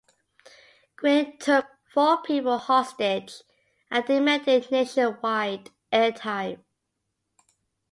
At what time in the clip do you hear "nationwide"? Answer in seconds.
4.71-5.69